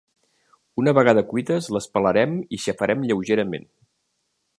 [0.83, 3.69] Una vegada cuites les pelarem i xafarem lleugerament.